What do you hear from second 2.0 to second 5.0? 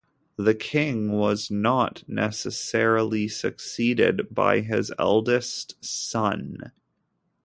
necessarily succeeded by his